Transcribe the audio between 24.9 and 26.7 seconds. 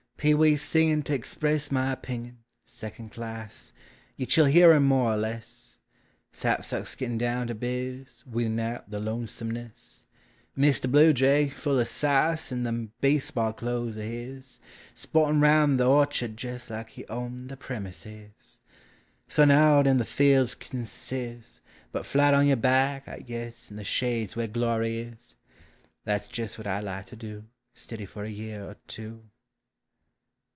is! That 's jes' what